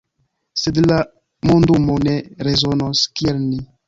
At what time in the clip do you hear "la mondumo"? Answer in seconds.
0.91-1.97